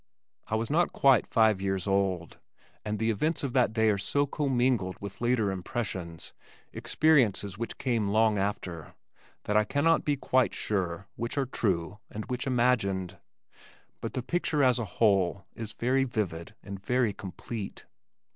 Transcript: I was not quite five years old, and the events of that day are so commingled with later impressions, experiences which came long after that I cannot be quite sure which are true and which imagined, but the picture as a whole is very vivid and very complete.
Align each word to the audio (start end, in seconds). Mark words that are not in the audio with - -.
I 0.47 0.55
was 0.55 0.71
not 0.71 0.93
quite 0.93 1.27
five 1.27 1.61
years 1.61 1.85
old, 1.85 2.39
and 2.83 2.97
the 2.97 3.11
events 3.11 3.43
of 3.43 3.53
that 3.53 3.71
day 3.71 3.91
are 3.91 3.99
so 3.99 4.25
commingled 4.25 4.99
with 4.99 5.21
later 5.21 5.51
impressions, 5.51 6.33
experiences 6.73 7.55
which 7.55 7.77
came 7.77 8.07
long 8.07 8.39
after 8.39 8.95
that 9.43 9.55
I 9.55 9.63
cannot 9.63 10.03
be 10.03 10.15
quite 10.17 10.55
sure 10.55 11.05
which 11.17 11.37
are 11.37 11.45
true 11.45 11.99
and 12.09 12.25
which 12.31 12.47
imagined, 12.47 13.19
but 14.01 14.13
the 14.13 14.23
picture 14.23 14.63
as 14.63 14.79
a 14.79 14.85
whole 14.85 15.45
is 15.53 15.73
very 15.73 16.03
vivid 16.05 16.55
and 16.63 16.83
very 16.83 17.13
complete. 17.13 17.85